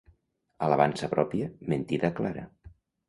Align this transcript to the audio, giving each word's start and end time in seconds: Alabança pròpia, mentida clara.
Alabança 0.67 1.09
pròpia, 1.13 1.49
mentida 1.75 2.11
clara. 2.21 2.47